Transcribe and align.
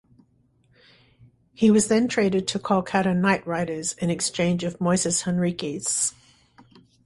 He 1.53 1.69
was 1.69 1.87
then 1.87 2.07
traded 2.07 2.47
to 2.47 2.57
Kolkata 2.57 3.15
Knight 3.15 3.45
Riders 3.45 3.93
in 3.99 4.09
exchange 4.09 4.63
of 4.63 4.79
Moises 4.79 5.25
Henriques. 5.25 6.15